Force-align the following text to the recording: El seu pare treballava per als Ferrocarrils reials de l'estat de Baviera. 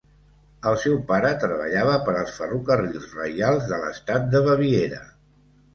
El 0.69 0.77
seu 0.83 0.95
pare 1.11 1.33
treballava 1.43 1.99
per 2.09 2.15
als 2.23 2.41
Ferrocarrils 2.41 3.07
reials 3.21 3.69
de 3.75 3.81
l'estat 3.87 4.29
de 4.35 4.45
Baviera. 4.51 5.07